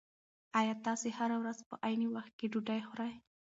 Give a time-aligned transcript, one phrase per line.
[0.59, 3.13] ایا تاسي هره ورځ په عین وخت کې ډوډۍ خورئ؟